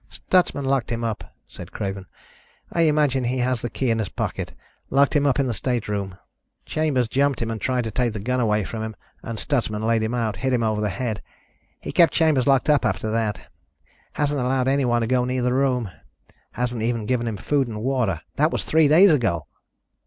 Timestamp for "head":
10.89-11.21